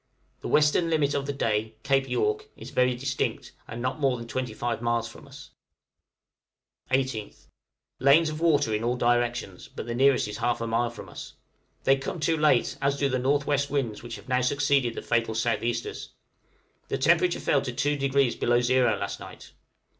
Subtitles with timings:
[0.41, 4.27] The western limit of the day Cape York is very distinct, and not more than
[4.27, 5.51] 25 miles from us.
[6.89, 7.47] {PREPARING FOR WINTER.} 18th.
[7.99, 11.33] Lanes of water in all directions; but the nearest is half a mile from us.
[11.83, 13.59] They come too late, as do also the N.W.
[13.69, 16.09] winds which have now succeeded the fatal south easters.
[16.87, 19.51] The temperature fell to 2° below zero last night.